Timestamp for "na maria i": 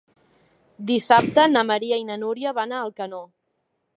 1.51-2.07